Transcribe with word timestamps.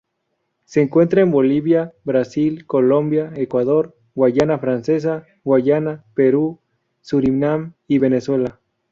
Se 0.65 0.81
encuentra 0.81 1.21
en 1.21 1.29
Bolivia, 1.29 1.93
Brasil, 2.05 2.65
Colombia, 2.65 3.31
Ecuador, 3.35 3.95
Guyana 4.15 4.57
Francesa, 4.57 5.25
Guyana, 5.43 6.03
Perú, 6.15 6.59
Surinam 7.01 7.73
y 7.87 7.99
Venezuela. 7.99 8.59